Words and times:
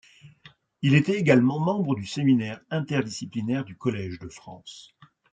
Il 0.81 0.95
était 0.95 1.19
également 1.19 1.59
membre 1.59 1.93
du 1.93 2.07
Séminaire 2.07 2.59
interdisciplinaire 2.71 3.65
du 3.65 3.77
Collège 3.77 4.17
de 4.17 4.29
France. 4.29 4.95